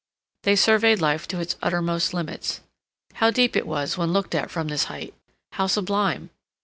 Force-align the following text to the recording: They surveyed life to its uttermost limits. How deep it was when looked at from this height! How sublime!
They 0.41 0.55
surveyed 0.55 0.99
life 0.99 1.27
to 1.27 1.39
its 1.39 1.57
uttermost 1.61 2.11
limits. 2.11 2.61
How 3.13 3.29
deep 3.29 3.55
it 3.55 3.67
was 3.67 3.99
when 3.99 4.11
looked 4.11 4.33
at 4.33 4.49
from 4.49 4.67
this 4.67 4.85
height! 4.85 5.13
How 5.51 5.67
sublime! 5.67 6.31